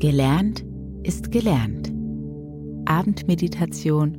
[0.00, 0.64] Gelernt
[1.02, 1.88] ist gelernt.
[2.88, 4.16] Abendmeditation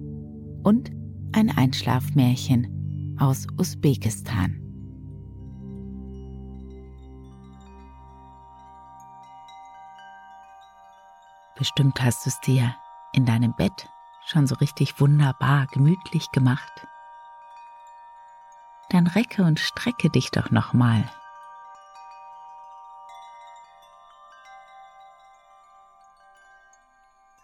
[0.62, 0.92] und
[1.32, 4.62] ein Einschlafmärchen aus Usbekistan.
[11.58, 12.76] Bestimmt hast du es dir
[13.14, 13.90] in deinem Bett
[14.28, 16.88] schon so richtig wunderbar gemütlich gemacht.
[18.92, 21.10] Dann recke und strecke dich doch nochmal.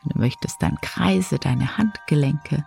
[0.01, 2.65] Wenn du möchtest, dann kreise deine Handgelenke.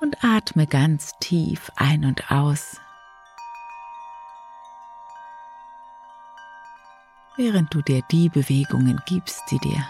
[0.00, 2.80] Und atme ganz tief ein und aus.
[7.36, 9.84] Während du dir die Bewegungen gibst, die dir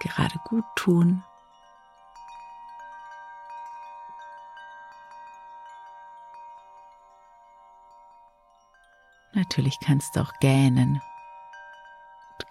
[0.00, 1.22] gerade gut tun.
[9.34, 11.02] Natürlich kannst du auch gähnen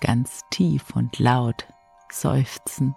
[0.06, 1.66] ganz tief und laut
[2.12, 2.96] seufzen.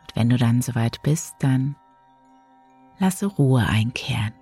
[0.00, 1.76] Und wenn du dann soweit bist, dann
[2.98, 4.32] lasse Ruhe einkehren.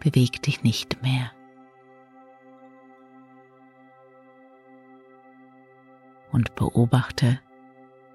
[0.00, 1.30] Beweg dich nicht mehr.
[6.38, 7.40] Und beobachte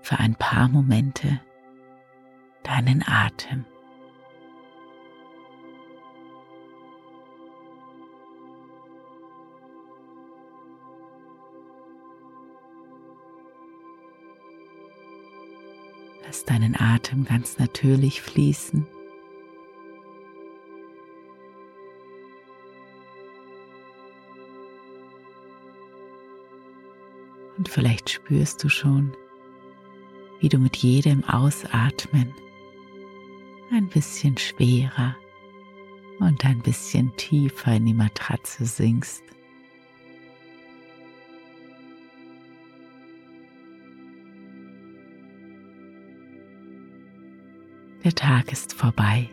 [0.01, 1.41] für ein paar Momente
[2.63, 3.65] deinen Atem.
[16.25, 18.87] Lass deinen Atem ganz natürlich fließen.
[27.73, 29.17] Vielleicht spürst du schon,
[30.39, 32.31] wie du mit jedem Ausatmen
[33.71, 35.15] ein bisschen schwerer
[36.19, 39.23] und ein bisschen tiefer in die Matratze sinkst.
[48.03, 49.29] Der Tag ist vorbei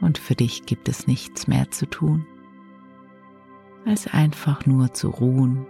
[0.00, 2.26] und für dich gibt es nichts mehr zu tun,
[3.84, 5.66] als einfach nur zu ruhen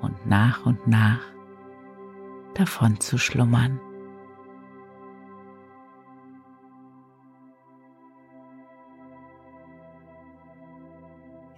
[0.00, 1.20] und nach und nach
[2.54, 3.80] davon zu schlummern.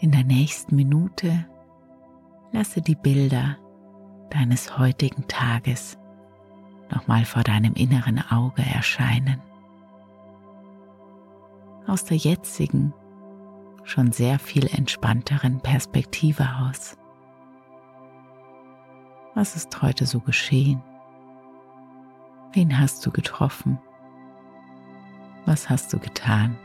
[0.00, 1.46] In der nächsten Minute
[2.52, 3.56] lasse die Bilder
[4.30, 5.98] deines heutigen Tages
[6.90, 9.40] nochmal vor deinem inneren Auge erscheinen.
[11.86, 12.92] Aus der jetzigen,
[13.84, 16.96] schon sehr viel entspannteren Perspektive aus.
[19.34, 20.80] Was ist heute so geschehen?
[22.52, 23.78] Wen hast du getroffen?
[25.44, 26.56] Was hast du getan?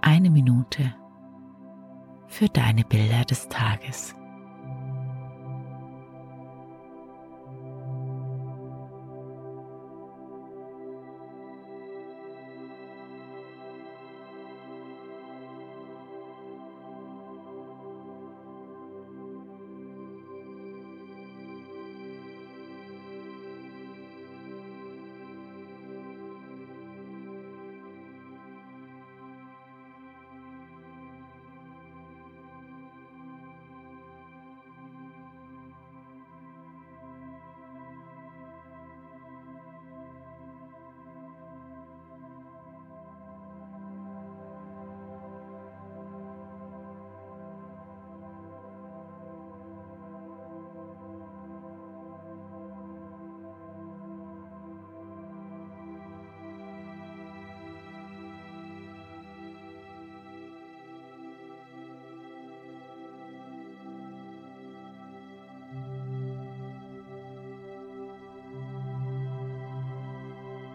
[0.00, 0.94] Eine Minute
[2.28, 4.14] für deine Bilder des Tages.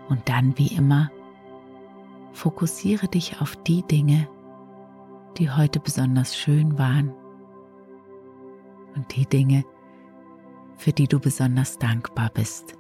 [0.10, 1.12] Und dann, wie immer,
[2.32, 4.28] fokussiere dich auf die Dinge,
[5.38, 7.14] die heute besonders schön waren
[8.96, 9.66] und die Dinge,
[10.78, 12.76] für die du besonders dankbar bist.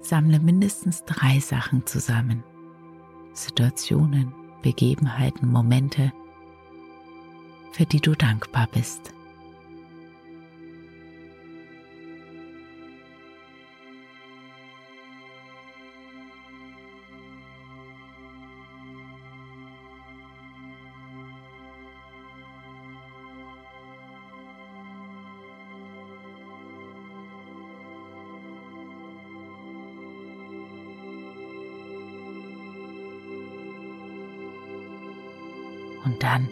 [0.00, 2.44] Sammle mindestens drei Sachen zusammen.
[3.32, 6.12] Situationen, Begebenheiten, Momente,
[7.72, 9.13] für die du dankbar bist.
[36.34, 36.48] Dann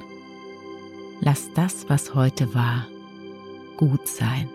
[1.20, 2.86] lass das, was heute war,
[3.76, 4.48] gut sein.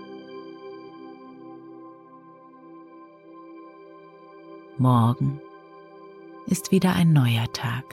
[4.78, 5.42] Morgen
[6.46, 7.84] ist wieder ein neuer Tag,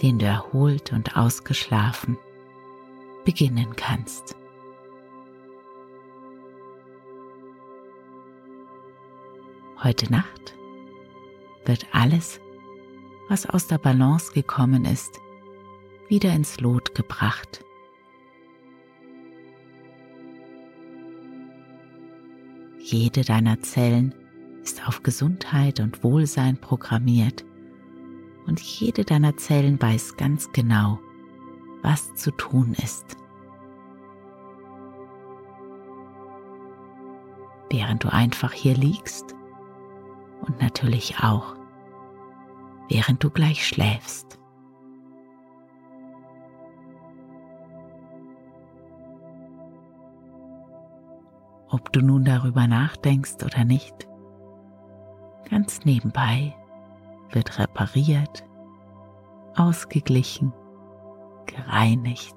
[0.00, 2.16] den du erholt und ausgeschlafen
[3.26, 4.36] beginnen kannst.
[9.82, 10.54] Heute Nacht
[11.66, 12.40] wird alles,
[13.28, 15.20] was aus der Balance gekommen ist,
[16.10, 17.64] wieder ins Lot gebracht.
[22.80, 24.14] Jede deiner Zellen
[24.62, 27.44] ist auf Gesundheit und Wohlsein programmiert
[28.46, 30.98] und jede deiner Zellen weiß ganz genau,
[31.82, 33.16] was zu tun ist.
[37.70, 39.36] Während du einfach hier liegst
[40.40, 41.54] und natürlich auch,
[42.88, 44.39] während du gleich schläfst.
[51.70, 54.08] Ob du nun darüber nachdenkst oder nicht.
[55.48, 56.54] Ganz nebenbei
[57.30, 58.44] wird repariert,
[59.56, 60.52] ausgeglichen,
[61.46, 62.36] gereinigt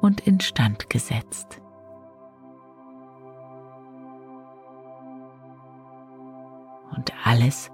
[0.00, 1.60] und instand gesetzt.
[6.94, 7.70] Und alles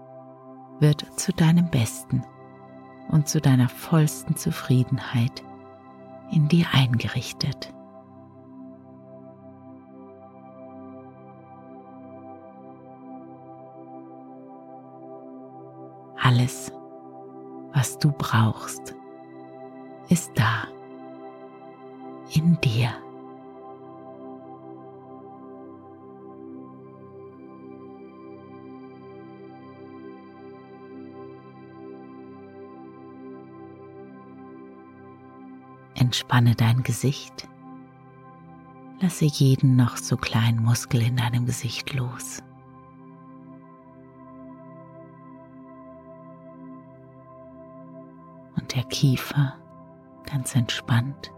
[0.80, 2.24] wird zu deinem Besten
[3.08, 5.44] und zu deiner vollsten Zufriedenheit
[6.30, 7.72] in dir eingerichtet.
[16.34, 16.72] Alles,
[17.74, 18.94] was du brauchst,
[20.08, 20.66] ist da,
[22.34, 22.88] in dir.
[35.94, 37.46] Entspanne dein Gesicht.
[39.00, 42.42] Lasse jeden noch so kleinen Muskel in deinem Gesicht los.
[48.74, 49.54] Der Kiefer
[50.24, 51.32] ganz entspannt.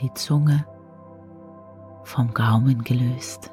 [0.00, 0.66] Die Zunge
[2.04, 3.50] vom Gaumen gelöst.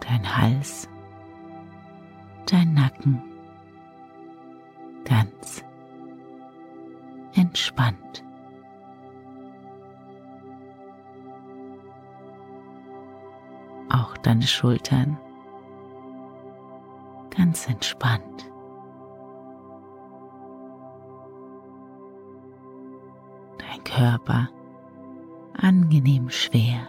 [0.00, 0.88] Dein Hals,
[2.46, 3.22] dein Nacken
[5.04, 5.62] ganz
[7.34, 8.24] entspannt.
[13.90, 15.18] Auch deine Schultern
[17.30, 18.50] ganz entspannt.
[23.58, 24.48] Dein Körper
[25.60, 26.86] angenehm schwer,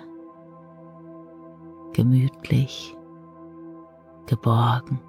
[1.94, 2.98] gemütlich,
[4.26, 5.00] geborgen.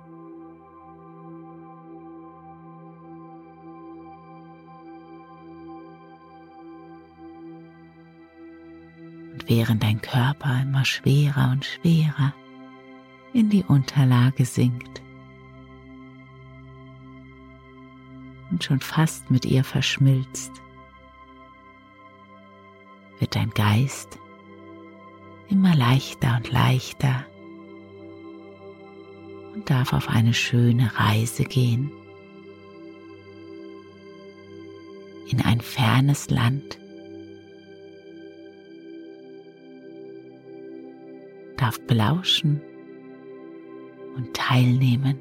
[9.46, 12.34] Während dein Körper immer schwerer und schwerer
[13.32, 15.02] in die Unterlage sinkt.
[18.50, 20.52] Und schon fast mit ihr verschmilzt,
[23.18, 24.18] wird dein Geist
[25.49, 27.25] immer leichter und leichter
[29.54, 31.90] und darf auf eine schöne Reise gehen.
[35.28, 36.78] In ein fernes Land
[41.62, 42.61] darf belauschen
[44.16, 45.16] und teilnehmen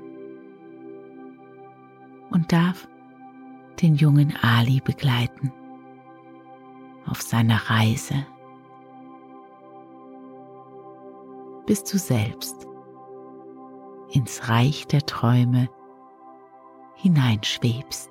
[2.32, 2.88] und darf
[3.80, 5.54] den jungen Ali begleiten
[7.06, 8.26] auf seiner Reise,
[11.68, 12.68] bis du selbst
[14.10, 15.70] ins Reich der Träume
[16.96, 18.11] hineinschwebst.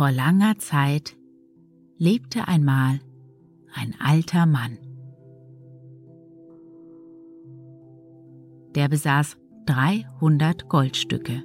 [0.00, 1.14] Vor langer Zeit
[1.98, 3.00] lebte einmal
[3.74, 4.78] ein alter Mann.
[8.74, 11.44] Der besaß 300 Goldstücke.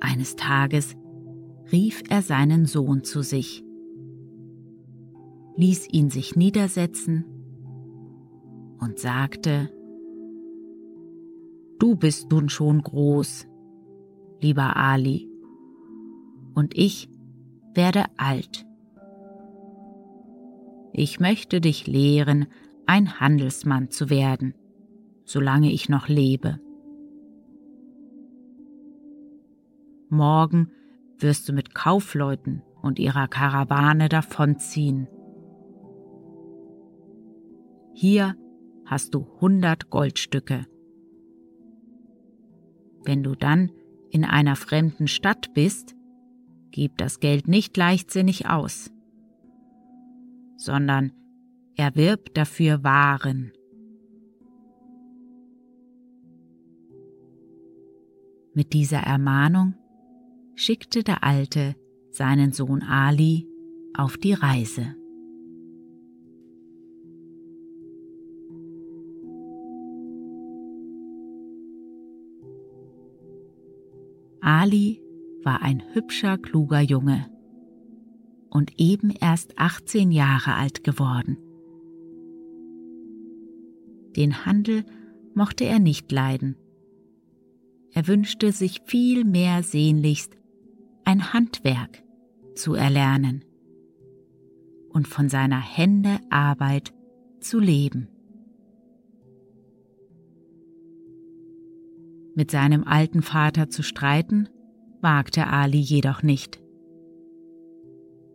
[0.00, 0.96] Eines Tages
[1.70, 3.62] rief er seinen Sohn zu sich,
[5.56, 7.26] ließ ihn sich niedersetzen
[8.80, 9.68] und sagte,
[11.78, 13.46] Du bist nun schon groß,
[14.40, 15.28] lieber Ali,
[16.54, 17.08] und ich
[17.74, 18.66] werde alt.
[20.92, 22.46] Ich möchte dich lehren,
[22.86, 24.54] ein Handelsmann zu werden,
[25.24, 26.58] solange ich noch lebe.
[30.08, 30.70] Morgen
[31.18, 35.06] wirst du mit Kaufleuten und ihrer Karawane davonziehen.
[37.92, 38.34] Hier
[38.86, 40.66] hast du hundert Goldstücke.
[43.04, 43.70] Wenn du dann
[44.10, 45.94] in einer fremden Stadt bist,
[46.70, 48.90] gib das Geld nicht leichtsinnig aus,
[50.56, 51.12] sondern
[51.76, 53.52] erwirb dafür Waren.
[58.54, 59.74] Mit dieser Ermahnung
[60.56, 61.76] schickte der Alte
[62.10, 63.46] seinen Sohn Ali
[63.94, 64.96] auf die Reise.
[74.58, 75.00] Ali
[75.44, 77.30] war ein hübscher, kluger Junge
[78.50, 81.36] und eben erst 18 Jahre alt geworden.
[84.16, 84.84] Den Handel
[85.32, 86.56] mochte er nicht leiden.
[87.92, 90.36] Er wünschte sich viel mehr sehnlichst
[91.04, 92.02] ein Handwerk
[92.56, 93.44] zu erlernen
[94.88, 96.92] und von seiner Hände Arbeit
[97.38, 98.08] zu leben.
[102.38, 104.48] Mit seinem alten Vater zu streiten,
[105.00, 106.60] wagte Ali jedoch nicht.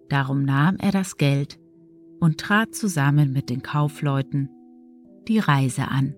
[0.09, 1.57] Darum nahm er das Geld
[2.19, 4.49] und trat zusammen mit den Kaufleuten
[5.29, 6.15] die Reise an.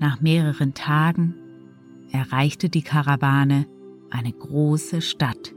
[0.00, 1.36] Nach mehreren Tagen
[2.10, 3.68] erreichte die Karawane
[4.10, 5.54] eine große Stadt.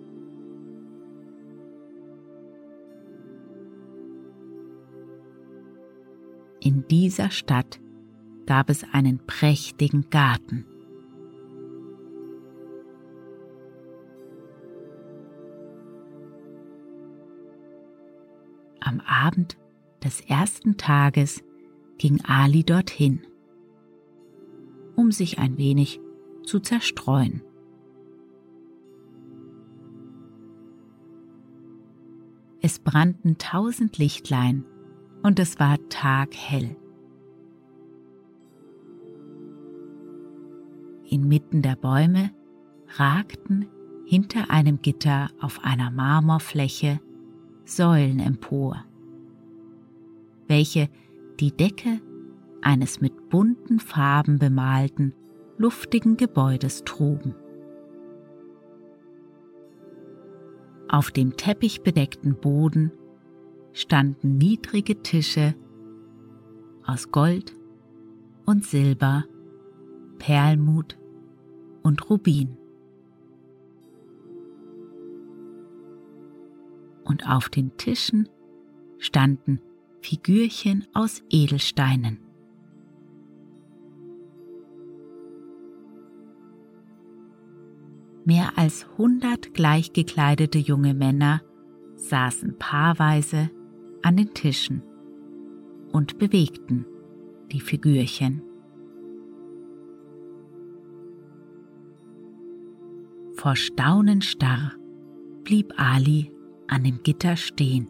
[6.63, 7.81] In dieser Stadt
[8.45, 10.67] gab es einen prächtigen Garten.
[18.79, 19.57] Am Abend
[20.03, 21.43] des ersten Tages
[21.97, 23.25] ging Ali dorthin,
[24.95, 25.99] um sich ein wenig
[26.43, 27.41] zu zerstreuen.
[32.61, 34.63] Es brannten tausend Lichtlein
[35.23, 36.75] und es war taghell.
[41.09, 42.31] Inmitten der Bäume
[42.95, 43.67] ragten
[44.05, 46.99] hinter einem Gitter auf einer Marmorfläche
[47.65, 48.83] Säulen empor,
[50.47, 50.89] welche
[51.39, 52.01] die Decke
[52.61, 55.13] eines mit bunten Farben bemalten,
[55.57, 57.35] luftigen Gebäudes trugen.
[60.87, 62.91] Auf dem teppichbedeckten Boden
[63.73, 65.55] standen niedrige Tische
[66.85, 67.55] aus Gold
[68.45, 69.25] und Silber,
[70.19, 70.97] Perlmut
[71.83, 72.57] und Rubin.
[77.03, 78.29] Und auf den Tischen
[78.99, 79.59] standen
[80.01, 82.19] Figürchen aus Edelsteinen.
[88.23, 91.41] Mehr als hundert gleichgekleidete junge Männer
[91.95, 93.49] saßen paarweise
[94.03, 94.83] an den Tischen
[95.91, 96.85] und bewegten
[97.51, 98.41] die Figürchen.
[103.33, 104.73] Vor Staunen starr
[105.43, 106.31] blieb Ali
[106.67, 107.87] an dem Gitter stehen.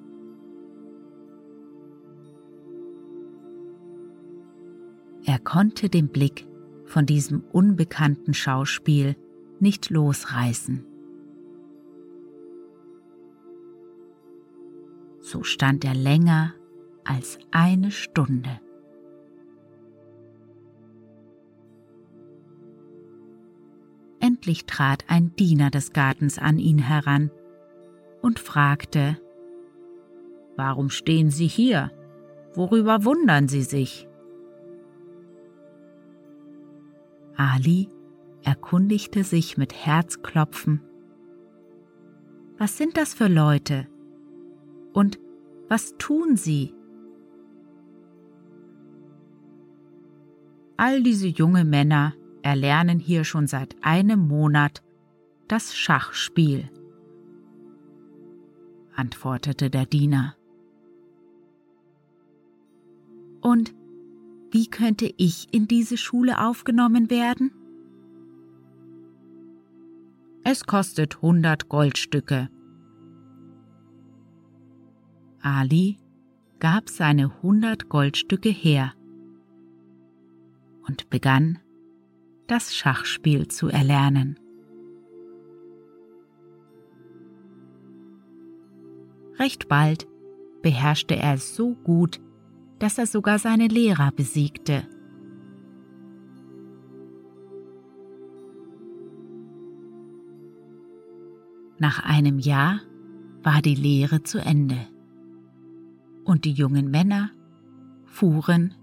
[5.23, 6.47] Er konnte den Blick
[6.85, 9.15] von diesem unbekannten Schauspiel
[9.59, 10.85] nicht losreißen.
[15.31, 16.53] So stand er länger
[17.05, 18.59] als eine Stunde.
[24.19, 27.31] Endlich trat ein Diener des Gartens an ihn heran
[28.21, 29.17] und fragte,
[30.57, 31.91] Warum stehen Sie hier?
[32.53, 34.09] Worüber wundern Sie sich?
[37.37, 37.87] Ali
[38.43, 40.81] erkundigte sich mit Herzklopfen.
[42.57, 43.87] Was sind das für Leute?
[44.93, 45.19] Und
[45.69, 46.73] Was tun Sie?
[50.75, 54.83] All diese junge Männer erlernen hier schon seit einem Monat
[55.47, 56.69] das Schachspiel,
[58.95, 60.35] antwortete der Diener.
[63.41, 63.73] Und
[64.49, 67.51] wie könnte ich in diese Schule aufgenommen werden?
[70.43, 72.49] Es kostet hundert Goldstücke.
[75.43, 75.97] Ali
[76.59, 78.93] gab seine hundert Goldstücke her
[80.87, 81.59] und begann,
[82.47, 84.39] das Schachspiel zu erlernen.
[89.39, 90.07] Recht bald
[90.61, 92.21] beherrschte er es so gut,
[92.77, 94.87] dass er sogar seine Lehrer besiegte.
[101.79, 102.81] Nach einem Jahr
[103.41, 104.90] war die Lehre zu Ende
[106.23, 107.31] und die jungen Männer
[108.05, 108.73] fuhren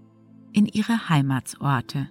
[0.51, 2.09] in ihre Heimatsorte.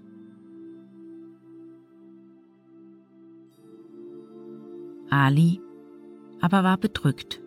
[5.11, 5.61] Ali
[6.40, 7.40] aber war bedrückt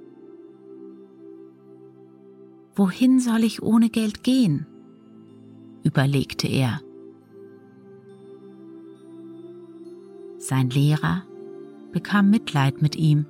[2.75, 4.65] Wohin soll ich ohne Geld gehen?
[5.83, 6.81] überlegte er.
[10.37, 11.23] Sein Lehrer
[11.91, 13.25] bekam Mitleid mit ihm,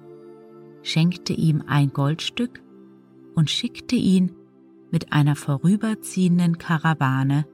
[0.84, 2.62] schenkte ihm ein Goldstück
[3.36, 4.32] und schickte ihn
[4.92, 7.48] mit einer vorüberziehenden Karawane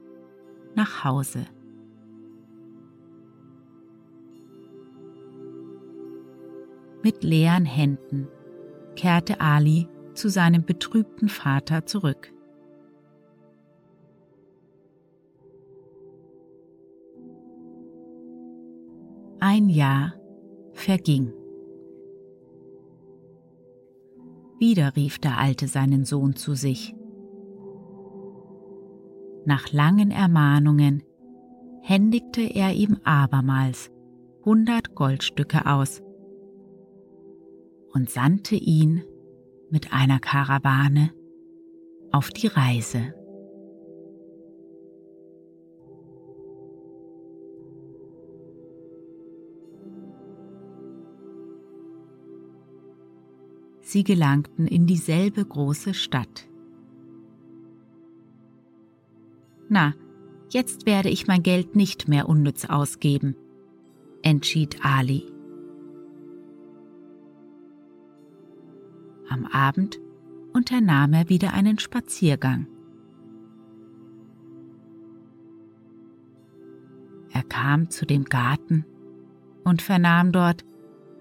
[0.74, 1.46] nach Hause.
[7.02, 8.28] Mit leeren Händen
[8.96, 12.32] kehrte Ali zu seinem betrübten Vater zurück.
[19.40, 20.14] Ein Jahr
[20.72, 21.32] verging.
[24.58, 26.96] Wieder rief der Alte seinen Sohn zu sich.
[29.48, 31.02] Nach langen Ermahnungen
[31.80, 33.90] händigte er ihm abermals
[34.44, 36.02] hundert Goldstücke aus
[37.94, 39.04] und sandte ihn
[39.70, 41.14] mit einer Karawane
[42.12, 43.14] auf die Reise.
[53.80, 56.50] Sie gelangten in dieselbe große Stadt.
[59.68, 59.94] Na,
[60.50, 63.36] jetzt werde ich mein Geld nicht mehr unnütz ausgeben,
[64.22, 65.30] entschied Ali.
[69.28, 70.00] Am Abend
[70.54, 72.66] unternahm er wieder einen Spaziergang.
[77.30, 78.86] Er kam zu dem Garten
[79.64, 80.64] und vernahm dort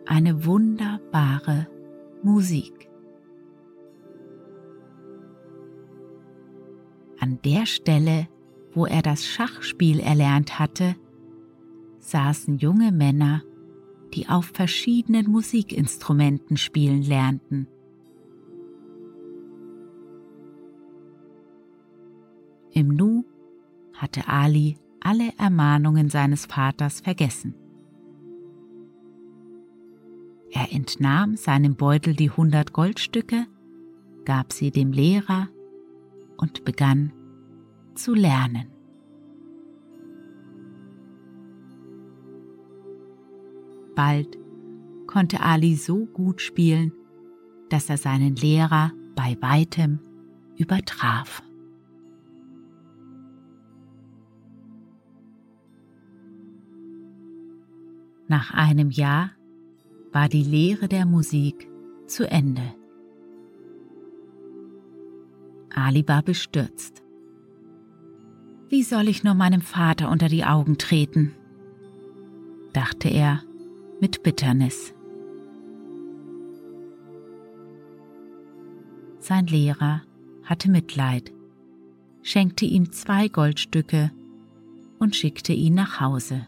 [0.05, 1.67] eine wunderbare
[2.23, 2.89] Musik.
[7.19, 8.27] An der Stelle,
[8.77, 10.95] wo er das Schachspiel erlernt hatte,
[11.97, 13.41] saßen junge Männer,
[14.13, 17.67] die auf verschiedenen Musikinstrumenten spielen lernten.
[22.71, 23.25] Im Nu
[23.93, 27.55] hatte Ali alle Ermahnungen seines Vaters vergessen.
[30.51, 33.47] Er entnahm seinem Beutel die hundert Goldstücke,
[34.23, 35.49] gab sie dem Lehrer
[36.37, 37.11] und begann
[37.97, 38.67] zu lernen.
[43.95, 44.37] Bald
[45.07, 46.91] konnte Ali so gut spielen,
[47.69, 49.99] dass er seinen Lehrer bei weitem
[50.57, 51.41] übertraf.
[58.27, 59.31] Nach einem Jahr
[60.11, 61.69] war die Lehre der Musik
[62.05, 62.75] zu Ende.
[65.73, 67.06] Ali war bestürzt.
[68.69, 71.33] Wie soll ich nur meinem Vater unter die Augen treten?
[72.73, 73.41] dachte er
[74.01, 74.93] mit Bitternis.
[79.19, 80.03] Sein Lehrer
[80.43, 81.31] hatte Mitleid,
[82.21, 84.11] schenkte ihm zwei Goldstücke
[84.99, 86.45] und schickte ihn nach Hause.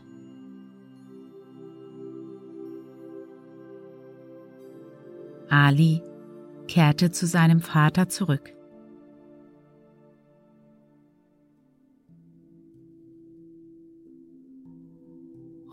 [5.50, 6.02] Ali
[6.68, 8.54] kehrte zu seinem Vater zurück.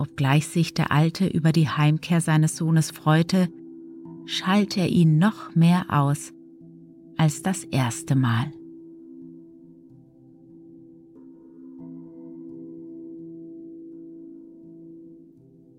[0.07, 3.49] Obgleich sich der Alte über die Heimkehr seines Sohnes freute,
[4.25, 6.33] schalt er ihn noch mehr aus
[7.17, 8.53] als das erste Mal.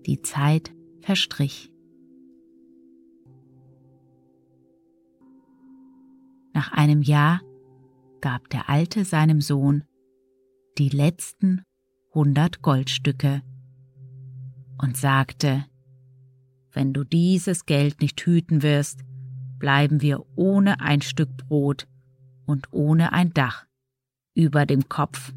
[0.06, 1.72] Die Zeit verstrich.
[6.52, 7.40] Nach einem Jahr
[8.20, 9.84] gab der Alte seinem Sohn
[10.76, 11.62] die letzten
[12.14, 13.42] hundert Goldstücke
[14.78, 15.64] und sagte,
[16.72, 19.00] wenn du dieses Geld nicht hüten wirst,
[19.58, 21.88] bleiben wir ohne ein Stück Brot
[22.46, 23.66] und ohne ein Dach
[24.34, 25.32] über dem Kopf.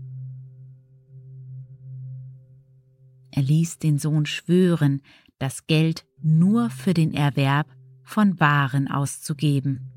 [3.32, 5.02] Er ließ den Sohn schwören,
[5.40, 7.68] das Geld nur für den Erwerb
[8.04, 9.92] von Waren auszugeben.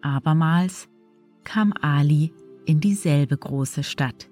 [0.00, 0.88] Abermals
[1.44, 2.32] kam Ali
[2.68, 4.28] in dieselbe große Stadt.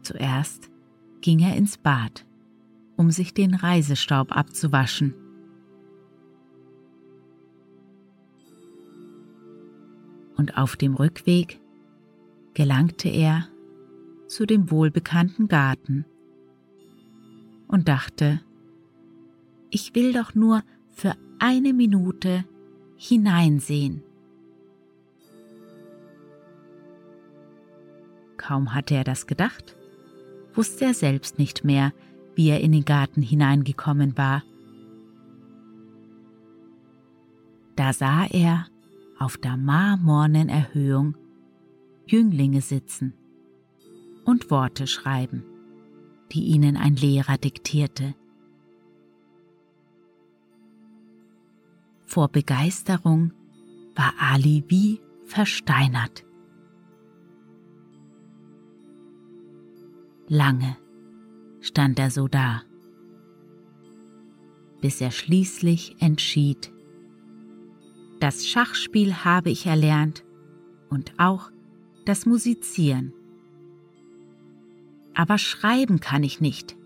[0.00, 0.70] Zuerst
[1.20, 2.24] ging er ins Bad,
[2.96, 5.14] um sich den Reisestaub abzuwaschen.
[10.38, 11.60] Und auf dem Rückweg
[12.54, 13.46] gelangte er
[14.26, 16.06] zu dem wohlbekannten Garten
[17.68, 18.40] und dachte,
[19.68, 22.46] ich will doch nur für eine Minute
[22.96, 24.02] hineinsehen.
[28.46, 29.74] Kaum hatte er das gedacht,
[30.52, 31.94] wusste er selbst nicht mehr,
[32.34, 34.42] wie er in den Garten hineingekommen war.
[37.74, 38.66] Da sah er
[39.18, 41.16] auf der marmornen Erhöhung
[42.06, 43.14] Jünglinge sitzen
[44.26, 45.42] und Worte schreiben,
[46.32, 48.14] die ihnen ein Lehrer diktierte.
[52.04, 53.32] Vor Begeisterung
[53.94, 56.26] war Ali wie versteinert.
[60.28, 60.76] Lange
[61.60, 62.62] stand er so da,
[64.80, 66.72] bis er schließlich entschied,
[68.20, 70.24] das Schachspiel habe ich erlernt
[70.88, 71.50] und auch
[72.06, 73.12] das Musizieren.
[75.14, 76.76] Aber schreiben kann ich nicht.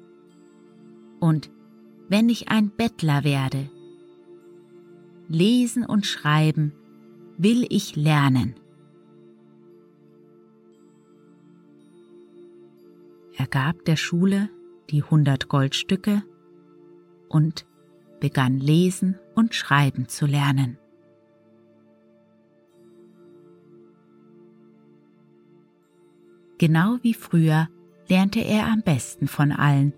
[1.21, 1.51] Und
[2.09, 3.71] wenn ich ein Bettler werde,
[5.29, 6.73] lesen und schreiben
[7.37, 8.55] will ich lernen.
[13.39, 14.51] Er gab der Schule
[14.91, 16.25] die hundert Goldstücke
[17.29, 17.67] und
[18.19, 20.77] begann lesen und schreiben zu lernen.
[26.59, 27.69] Genau wie früher
[28.09, 29.93] lernte er am besten von allen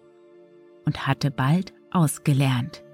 [0.84, 2.84] und hatte bald ausgelernt.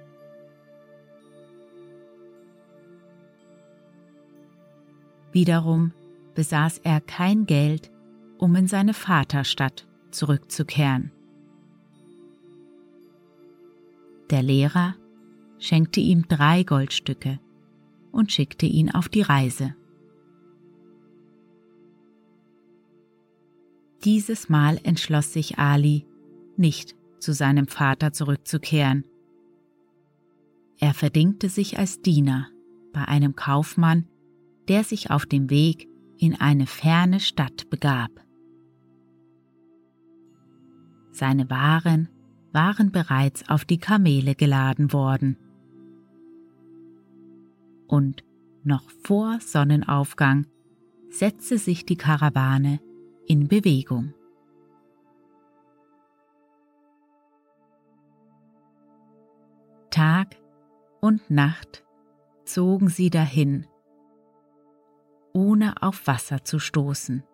[5.33, 5.93] Wiederum
[6.37, 7.91] besaß er kein Geld,
[8.39, 11.13] um in seine Vaterstadt zurückzukehren.
[14.31, 14.97] Der Lehrer
[15.59, 17.39] schenkte ihm drei Goldstücke
[18.11, 19.75] und schickte ihn auf die Reise.
[24.05, 26.07] Dieses Mal entschloss sich Ali,
[26.57, 29.05] nicht zu seinem Vater zurückzukehren.
[30.79, 32.49] Er verdingte sich als Diener
[32.93, 34.07] bei einem Kaufmann,
[34.69, 38.26] der sich auf dem Weg in eine ferne Stadt begab.
[41.17, 42.11] Seine Waren
[42.53, 45.39] waren bereits auf die Kamele geladen worden.
[47.87, 48.23] Und
[48.65, 50.47] noch vor Sonnenaufgang
[51.09, 52.81] setzte sich die Karawane
[53.27, 54.13] in Bewegung.
[59.91, 60.37] Tag
[61.01, 61.83] und Nacht
[62.45, 63.67] zogen sie dahin,
[65.33, 67.25] ohne auf Wasser zu stoßen.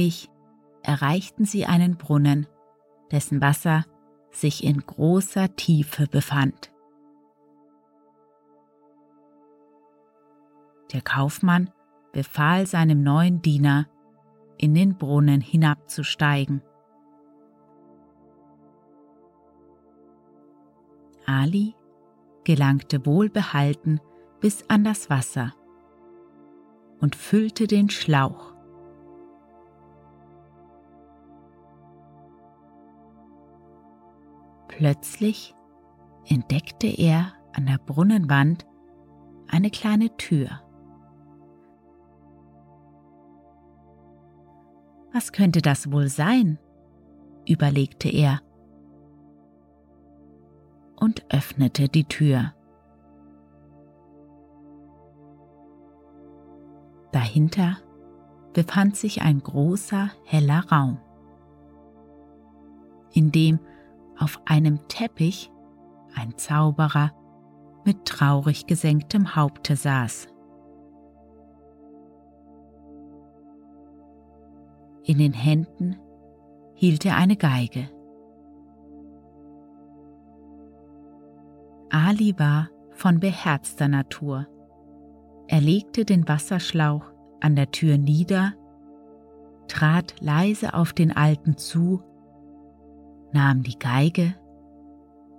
[0.00, 0.30] Endlich
[0.82, 2.46] erreichten sie einen Brunnen,
[3.10, 3.84] dessen Wasser
[4.30, 6.72] sich in großer Tiefe befand.
[10.94, 11.68] Der Kaufmann
[12.12, 13.88] befahl seinem neuen Diener,
[14.56, 16.62] in den Brunnen hinabzusteigen.
[21.26, 21.74] Ali
[22.44, 24.00] gelangte wohlbehalten
[24.40, 25.52] bis an das Wasser
[27.00, 28.54] und füllte den Schlauch
[34.70, 35.54] Plötzlich
[36.26, 38.64] entdeckte er an der Brunnenwand
[39.48, 40.48] eine kleine Tür.
[45.12, 46.58] Was könnte das wohl sein?
[47.48, 48.40] überlegte er
[51.00, 52.54] und öffnete die Tür.
[57.10, 57.78] Dahinter
[58.52, 60.98] befand sich ein großer, heller Raum,
[63.12, 63.58] in dem
[64.20, 65.50] auf einem Teppich
[66.14, 67.12] ein Zauberer
[67.84, 70.28] mit traurig gesenktem Haupte saß.
[75.04, 75.96] In den Händen
[76.74, 77.88] hielt er eine Geige.
[81.88, 84.46] Ali war von beherzter Natur.
[85.48, 88.52] Er legte den Wasserschlauch an der Tür nieder,
[89.66, 92.02] trat leise auf den Alten zu,
[93.32, 94.34] nahm die Geige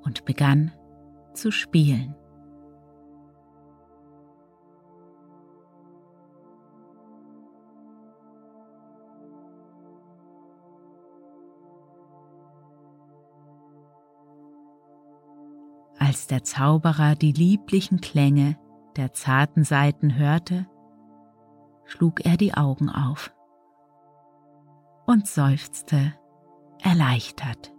[0.03, 0.71] und begann
[1.33, 2.15] zu spielen.
[15.97, 18.57] Als der Zauberer die lieblichen Klänge
[18.97, 20.67] der zarten Saiten hörte,
[21.85, 23.33] schlug er die Augen auf
[25.05, 26.13] und seufzte
[26.81, 27.70] erleichtert.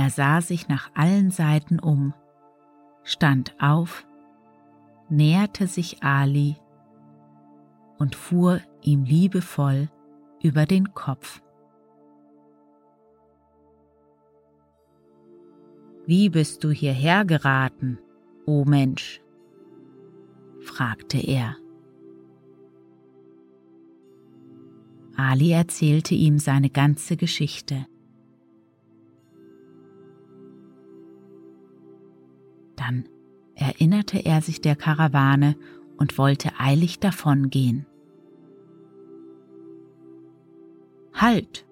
[0.00, 2.14] Er sah sich nach allen Seiten um,
[3.02, 4.06] stand auf,
[5.10, 6.56] näherte sich Ali
[7.98, 9.90] und fuhr ihm liebevoll
[10.42, 11.42] über den Kopf.
[16.06, 17.98] Wie bist du hierher geraten,
[18.46, 19.20] o Mensch?
[20.60, 21.56] fragte er.
[25.14, 27.84] Ali erzählte ihm seine ganze Geschichte.
[32.90, 33.04] Dann
[33.54, 35.54] erinnerte er sich der Karawane
[35.96, 37.86] und wollte eilig davongehen.
[41.12, 41.66] Halt!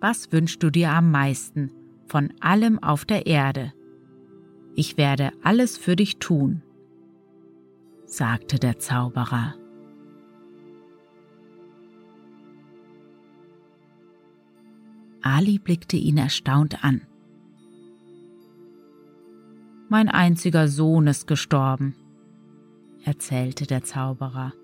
[0.00, 1.70] Was wünschst du dir am meisten
[2.06, 3.72] von allem auf der Erde?
[4.74, 6.62] Ich werde alles für dich tun,
[8.04, 9.54] sagte der Zauberer.
[15.22, 17.02] Ali blickte ihn erstaunt an.
[19.88, 21.94] Mein einziger Sohn ist gestorben,
[23.04, 24.54] erzählte der Zauberer.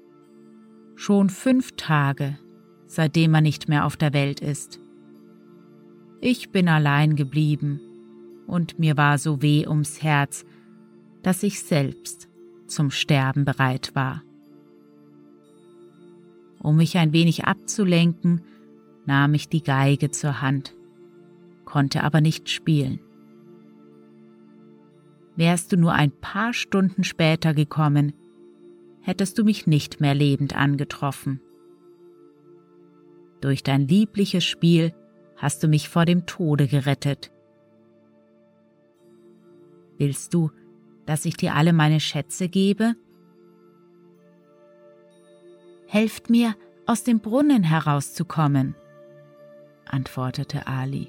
[0.97, 2.39] Schon fünf Tage,
[2.87, 4.81] seitdem er nicht mehr auf der Welt ist.
[6.23, 7.81] Ich bin allein geblieben
[8.47, 10.45] und mir war so weh ums Herz,
[11.23, 12.29] dass ich selbst
[12.67, 14.23] zum Sterben bereit war.
[16.63, 18.43] Um mich ein wenig abzulenken,
[19.05, 20.75] nahm ich die Geige zur Hand,
[21.65, 23.01] konnte aber nicht spielen.
[25.37, 28.13] Wärst du nur ein paar Stunden später gekommen,
[29.01, 31.41] hättest du mich nicht mehr lebend angetroffen.
[33.41, 34.95] Durch dein liebliches Spiel
[35.37, 37.33] hast du mich vor dem Tode gerettet.
[39.97, 40.51] Willst du,
[41.07, 42.95] dass ich dir alle meine Schätze gebe?
[45.87, 46.55] Helft mir,
[46.87, 48.75] aus dem Brunnen herauszukommen,
[49.87, 51.09] antwortete Ali.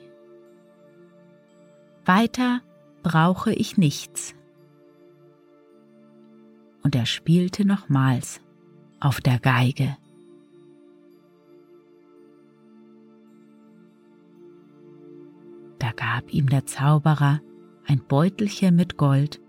[2.05, 2.61] Weiter
[3.03, 4.35] brauche ich nichts.
[6.83, 8.41] Und er spielte nochmals
[8.99, 9.97] auf der Geige.
[15.79, 17.41] Da gab ihm der Zauberer
[17.85, 19.41] ein Beutelchen mit Gold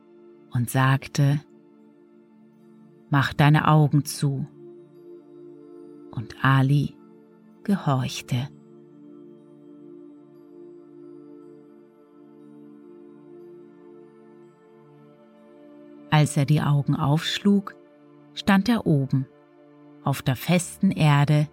[0.50, 1.40] und sagte,
[3.10, 4.46] Mach deine Augen zu.
[6.12, 6.96] Und Ali
[7.62, 8.48] gehorchte.
[16.22, 17.74] Als er die Augen aufschlug,
[18.32, 19.26] stand er oben,
[20.04, 21.48] auf der festen Erde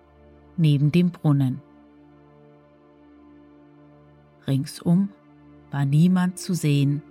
[0.58, 1.60] neben dem Brunnen.
[4.46, 5.10] Ringsum
[5.72, 7.02] war niemand zu sehen,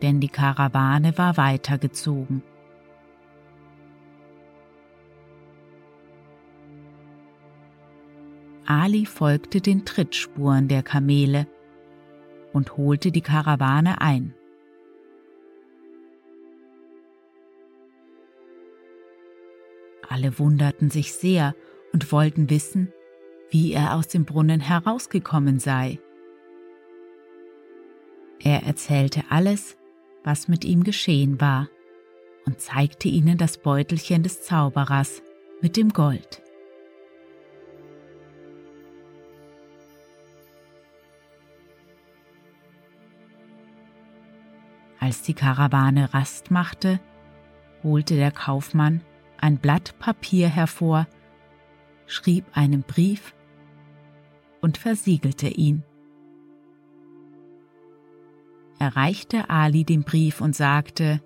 [0.00, 2.44] denn die Karawane war weitergezogen.
[8.64, 11.48] Ali folgte den Trittspuren der Kamele
[12.52, 14.34] und holte die Karawane ein.
[20.08, 21.54] Alle wunderten sich sehr
[21.92, 22.92] und wollten wissen,
[23.50, 25.98] wie er aus dem Brunnen herausgekommen sei.
[28.40, 29.76] Er erzählte alles,
[30.24, 31.68] was mit ihm geschehen war,
[32.44, 35.22] und zeigte ihnen das Beutelchen des Zauberers
[35.60, 36.42] mit dem Gold.
[45.00, 47.00] Als die Karawane Rast machte,
[47.82, 49.02] holte der Kaufmann
[49.40, 51.06] ein Blatt Papier hervor,
[52.06, 53.34] schrieb einen Brief
[54.60, 55.82] und versiegelte ihn.
[58.78, 61.22] Er reichte Ali den Brief und sagte,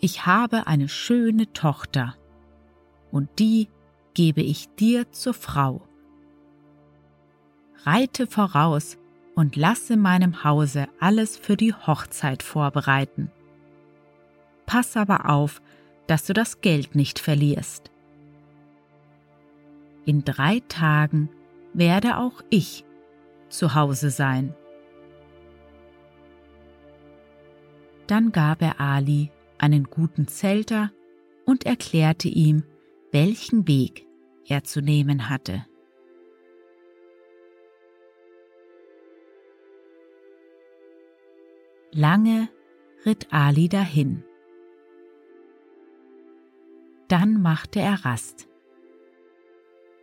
[0.00, 2.16] Ich habe eine schöne Tochter,
[3.10, 3.68] und die
[4.14, 5.86] gebe ich dir zur Frau.
[7.84, 8.98] Reite voraus
[9.34, 13.30] und lasse meinem Hause alles für die Hochzeit vorbereiten.
[14.66, 15.60] Pass aber auf,
[16.12, 17.90] dass du das Geld nicht verlierst.
[20.04, 21.30] In drei Tagen
[21.72, 22.84] werde auch ich
[23.48, 24.54] zu Hause sein.
[28.06, 30.92] Dann gab er Ali einen guten Zelter
[31.46, 32.62] und erklärte ihm,
[33.10, 34.06] welchen Weg
[34.46, 35.64] er zu nehmen hatte.
[41.90, 42.50] Lange
[43.06, 44.24] ritt Ali dahin.
[47.12, 48.48] Dann machte er Rast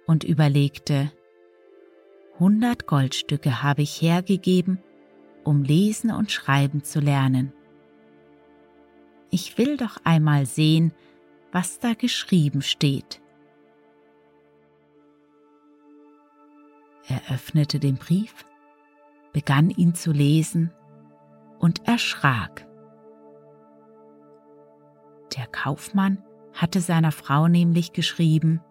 [0.05, 1.11] und überlegte,
[2.37, 4.77] hundert Goldstücke habe ich hergegeben,
[5.43, 7.51] um lesen und schreiben zu lernen.
[9.31, 10.93] Ich will doch einmal sehen,
[11.51, 13.19] was da geschrieben steht.
[17.07, 18.45] Er öffnete den Brief,
[19.33, 20.71] begann ihn zu lesen
[21.57, 22.67] und erschrak.
[25.35, 26.23] Der Kaufmann
[26.61, 28.61] hatte seiner Frau nämlich geschrieben,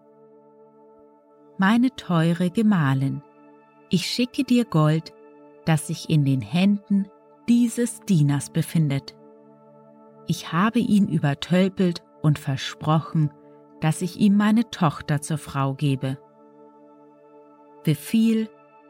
[1.57, 3.21] Meine teure Gemahlin,
[3.89, 5.13] ich schicke dir Gold,
[5.65, 7.07] das sich in den Händen
[7.47, 9.15] dieses Dieners befindet.
[10.27, 13.31] Ich habe ihn übertölpelt und versprochen,
[13.81, 16.17] dass ich ihm meine Tochter zur Frau gebe.
[17.83, 18.49] Befiehl,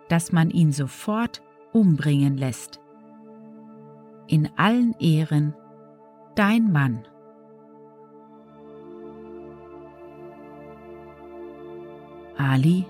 [0.10, 2.80] dass man ihn sofort umbringen lässt
[4.30, 5.56] in allen Ehren,
[6.36, 7.08] dein Mann.
[12.40, 12.86] Ali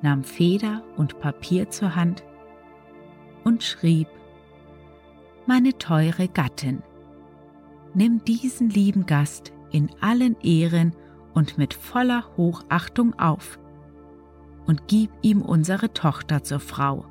[0.00, 2.24] nahm Feder und Papier zur Hand
[3.44, 4.08] und schrieb,
[5.46, 6.82] Meine teure Gattin,
[7.92, 10.96] nimm diesen lieben Gast in allen Ehren
[11.34, 13.58] und mit voller Hochachtung auf
[14.66, 17.04] und gib ihm unsere Tochter zur Frau.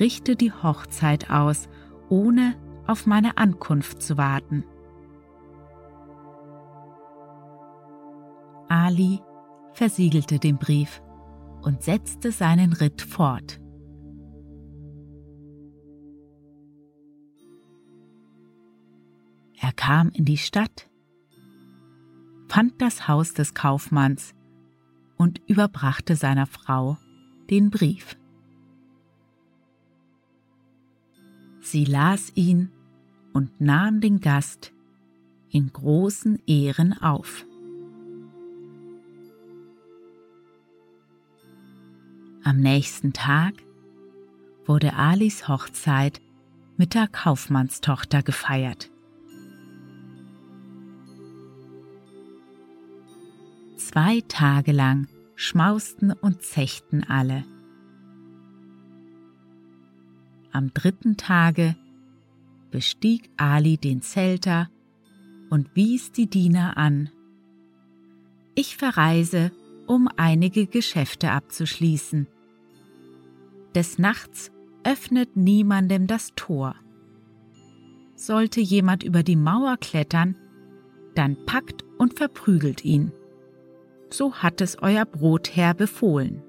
[0.00, 1.68] Richte die Hochzeit aus
[2.08, 2.56] ohne
[2.88, 4.64] auf meine Ankunft zu warten.
[8.68, 9.20] Ali
[9.78, 11.00] versiegelte den Brief
[11.62, 13.60] und setzte seinen Ritt fort.
[19.60, 20.90] Er kam in die Stadt,
[22.48, 24.34] fand das Haus des Kaufmanns
[25.16, 26.98] und überbrachte seiner Frau
[27.48, 28.16] den Brief.
[31.60, 32.72] Sie las ihn
[33.32, 34.72] und nahm den Gast
[35.50, 37.47] in großen Ehren auf.
[42.48, 43.52] Am nächsten Tag
[44.64, 46.22] wurde Alis Hochzeit
[46.78, 48.90] mit der Kaufmannstochter gefeiert.
[53.76, 57.44] Zwei Tage lang schmausten und zechten alle.
[60.50, 61.76] Am dritten Tage
[62.70, 64.70] bestieg Ali den Zelter
[65.50, 67.10] und wies die Diener an.
[68.54, 69.52] Ich verreise,
[69.86, 72.26] um einige Geschäfte abzuschließen.
[73.78, 74.50] Des Nachts
[74.82, 76.74] öffnet niemandem das Tor.
[78.16, 80.34] Sollte jemand über die Mauer klettern,
[81.14, 83.12] dann packt und verprügelt ihn.
[84.10, 86.42] So hat es euer Brotherr befohlen.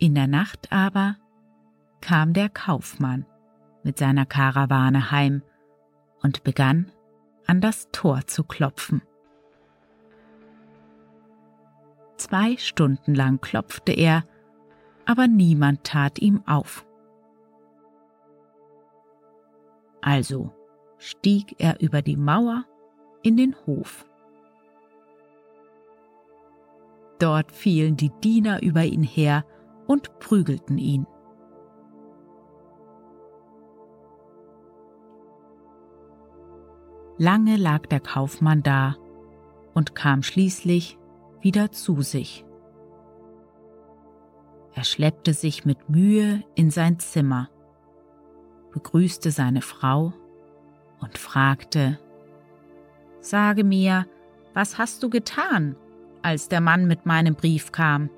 [0.00, 1.16] In der Nacht aber
[2.00, 3.24] kam der Kaufmann
[3.84, 5.42] mit seiner Karawane heim
[6.22, 6.90] und begann
[7.46, 9.00] an das Tor zu klopfen.
[12.20, 14.24] Zwei Stunden lang klopfte er,
[15.06, 16.84] aber niemand tat ihm auf.
[20.02, 20.52] Also
[20.98, 22.66] stieg er über die Mauer
[23.22, 24.04] in den Hof.
[27.18, 29.46] Dort fielen die Diener über ihn her
[29.86, 31.06] und prügelten ihn.
[37.16, 38.96] Lange lag der Kaufmann da
[39.72, 40.98] und kam schließlich
[41.40, 42.44] wieder zu sich.
[44.74, 47.48] Er schleppte sich mit Mühe in sein Zimmer,
[48.72, 50.12] begrüßte seine Frau
[51.00, 51.98] und fragte,
[53.20, 54.06] Sage mir,
[54.54, 55.76] was hast du getan,
[56.22, 58.10] als der Mann mit meinem Brief kam?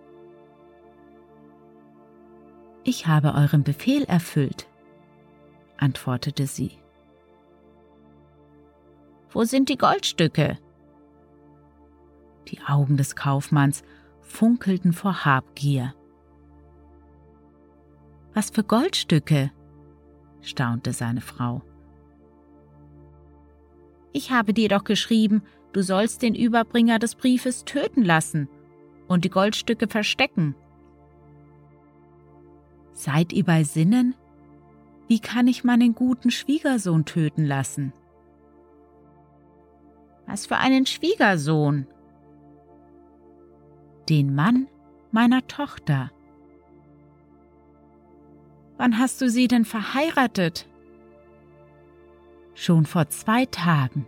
[2.84, 4.68] Ich habe euren Befehl erfüllt,
[5.76, 6.72] antwortete sie.
[9.30, 10.58] Wo sind die Goldstücke?
[12.48, 13.82] Die Augen des Kaufmanns
[14.20, 15.94] funkelten vor Habgier.
[18.34, 19.50] Was für Goldstücke?
[20.40, 21.62] staunte seine Frau.
[24.12, 28.48] Ich habe dir doch geschrieben, du sollst den Überbringer des Briefes töten lassen
[29.08, 30.54] und die Goldstücke verstecken.
[32.92, 34.14] Seid ihr bei Sinnen?
[35.08, 37.92] Wie kann ich meinen guten Schwiegersohn töten lassen?
[40.26, 41.86] Was für einen Schwiegersohn?
[44.08, 44.66] Den Mann
[45.10, 46.10] meiner Tochter.
[48.78, 50.66] Wann hast du sie denn verheiratet?
[52.54, 54.06] Schon vor zwei Tagen.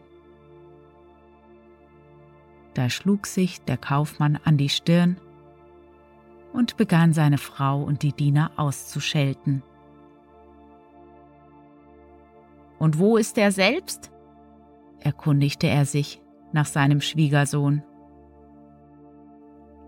[2.75, 5.17] Da schlug sich der Kaufmann an die Stirn
[6.53, 9.63] und begann seine Frau und die Diener auszuschelten.
[12.79, 14.11] Und wo ist er selbst?
[15.01, 16.21] erkundigte er sich
[16.53, 17.83] nach seinem Schwiegersohn.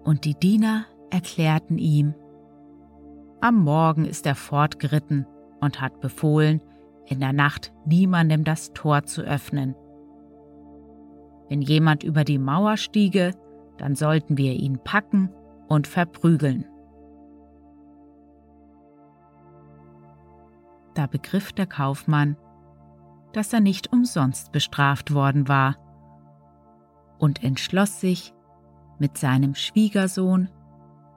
[0.07, 2.15] Und die Diener erklärten ihm,
[3.41, 5.27] am Morgen ist er fortgeritten
[5.61, 6.63] und hat befohlen,
[7.07, 9.75] in der Nacht niemandem das Tor zu öffnen.
[11.49, 13.33] Wenn jemand über die Mauer stiege,
[13.79, 15.29] dann sollten wir ihn packen
[15.67, 16.67] und verprügeln.
[20.95, 22.37] Da begriff der Kaufmann,
[23.33, 25.77] dass er nicht umsonst bestraft worden war
[27.19, 28.36] und entschloss sich,
[28.99, 30.49] mit seinem Schwiegersohn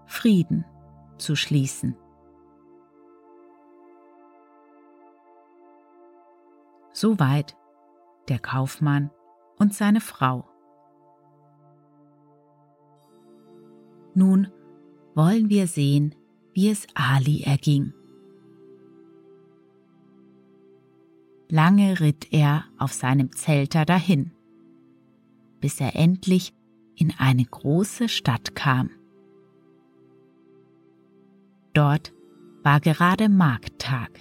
[0.05, 0.65] Frieden
[1.17, 1.95] zu schließen.
[6.91, 7.55] Soweit
[8.27, 9.11] der Kaufmann
[9.57, 10.45] und seine Frau.
[14.13, 14.51] Nun
[15.15, 16.15] wollen wir sehen,
[16.53, 17.93] wie es Ali erging.
[21.49, 24.31] Lange ritt er auf seinem Zelter dahin,
[25.61, 26.53] bis er endlich
[26.99, 28.91] in eine große Stadt kam.
[31.73, 32.13] Dort
[32.61, 34.11] war gerade Markttag.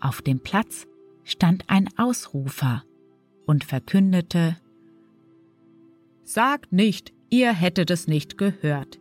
[0.00, 0.86] Auf dem Platz
[1.22, 2.82] stand ein Ausrufer
[3.46, 4.56] und verkündete
[6.24, 8.98] Sagt nicht, ihr hättet es nicht gehört.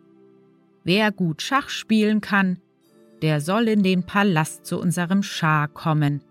[0.83, 2.59] Wer gut Schach spielen kann,
[3.21, 6.23] der soll in den Palast zu unserem Schah kommen.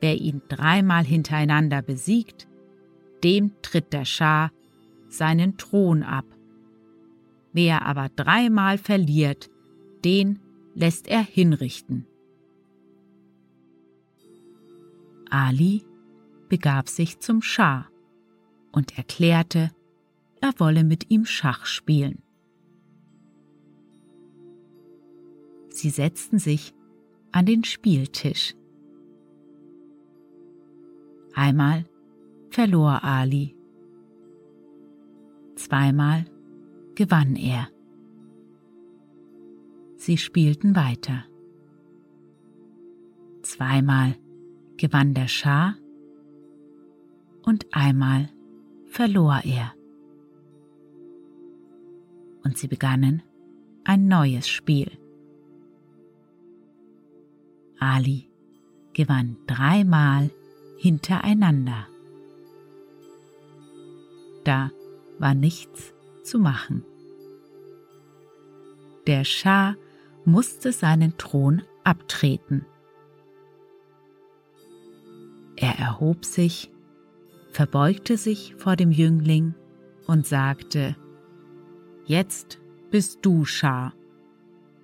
[0.00, 2.48] Wer ihn dreimal hintereinander besiegt,
[3.24, 4.50] dem tritt der Schah
[5.08, 6.26] seinen Thron ab.
[7.52, 9.50] Wer aber dreimal verliert,
[10.04, 10.38] den
[10.74, 12.06] lässt er hinrichten.
[15.30, 15.84] Ali
[16.48, 17.88] begab sich zum Schah
[18.72, 19.70] und erklärte,
[20.40, 22.22] er wolle mit ihm Schach spielen.
[25.70, 26.74] Sie setzten sich
[27.32, 28.54] an den Spieltisch.
[31.34, 31.84] Einmal
[32.54, 33.56] verlor Ali.
[35.56, 36.24] Zweimal
[36.94, 37.68] gewann er.
[39.96, 41.24] Sie spielten weiter.
[43.42, 44.14] Zweimal
[44.76, 45.74] gewann der Schah
[47.42, 48.28] und einmal
[48.84, 49.72] verlor er.
[52.44, 53.22] Und sie begannen
[53.82, 54.92] ein neues Spiel.
[57.80, 58.30] Ali
[58.92, 60.30] gewann dreimal
[60.78, 61.88] hintereinander.
[64.44, 64.70] Da
[65.18, 66.84] war nichts zu machen.
[69.06, 69.76] Der Schah
[70.24, 72.64] musste seinen Thron abtreten.
[75.56, 76.70] Er erhob sich,
[77.50, 79.54] verbeugte sich vor dem Jüngling
[80.06, 80.96] und sagte,
[82.06, 82.58] Jetzt
[82.90, 83.92] bist du Schah,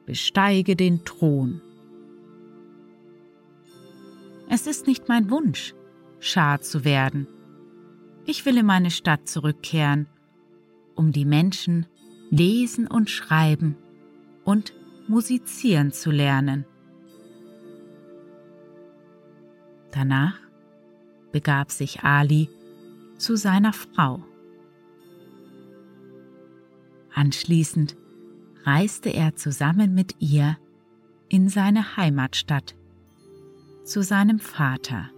[0.06, 1.60] besteige den Thron.
[4.48, 5.74] Es ist nicht mein Wunsch,
[6.18, 7.26] Schah zu werden.
[8.30, 10.06] Ich will in meine Stadt zurückkehren,
[10.94, 11.86] um die Menschen
[12.30, 13.76] lesen und schreiben
[14.44, 14.72] und
[15.08, 16.64] musizieren zu lernen.
[19.90, 20.38] Danach
[21.32, 22.48] begab sich Ali
[23.18, 24.22] zu seiner Frau.
[27.12, 27.96] Anschließend
[28.62, 30.56] reiste er zusammen mit ihr
[31.28, 32.76] in seine Heimatstadt
[33.82, 35.10] zu seinem Vater.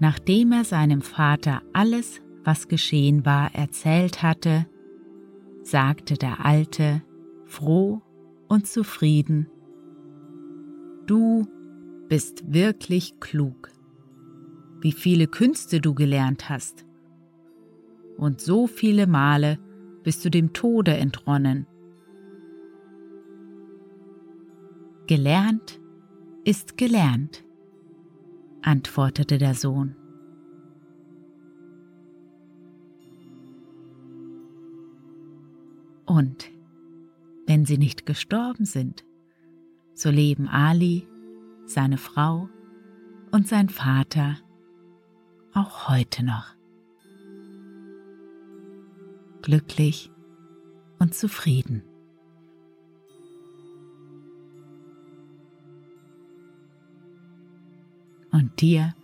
[0.00, 4.66] Nachdem er seinem Vater alles, was geschehen war, erzählt hatte,
[5.62, 7.02] sagte der Alte,
[7.44, 8.00] froh
[8.48, 9.46] und zufrieden,
[11.06, 11.46] Du
[12.08, 13.70] bist wirklich klug,
[14.80, 16.86] wie viele Künste du gelernt hast.
[18.16, 19.58] Und so viele Male
[20.02, 21.66] bist du dem Tode entronnen.
[25.06, 25.80] Gelernt
[26.44, 27.44] ist gelernt,
[28.62, 29.96] antwortete der Sohn.
[36.06, 36.50] Und
[37.46, 39.04] wenn sie nicht gestorben sind,
[39.94, 41.06] so leben Ali,
[41.66, 42.48] seine Frau
[43.30, 44.36] und sein Vater
[45.52, 46.60] auch heute noch.
[49.42, 50.10] glücklich
[50.98, 51.82] und zufrieden.
[58.60, 58.94] Dir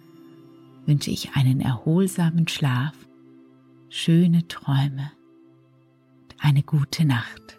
[0.87, 2.95] wünsche ich einen erholsamen Schlaf,
[3.89, 5.11] schöne Träume
[6.23, 7.56] und eine gute Nacht.